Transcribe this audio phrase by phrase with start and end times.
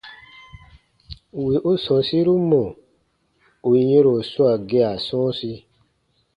[1.43, 2.67] Wì u sɔ̃ɔsiru mɔ̀
[3.69, 5.53] ù yɛ̃ro swaa gea sɔ̃ɔsi.